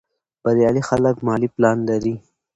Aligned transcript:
بریالي 0.43 0.81
خلک 0.89 1.15
مالي 1.27 1.47
پلان 1.55 1.77
لري. 1.89 2.13